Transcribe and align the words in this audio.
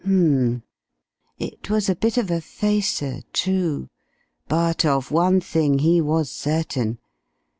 H'm. 0.03 0.63
It 1.37 1.69
was 1.69 1.87
a 1.87 1.95
bit 1.95 2.17
of 2.17 2.31
a 2.31 2.41
facer, 2.41 3.21
true; 3.33 3.87
but 4.47 4.83
of 4.83 5.11
one 5.11 5.39
thing 5.41 5.77
he 5.77 6.01
was 6.01 6.31
certain. 6.31 6.97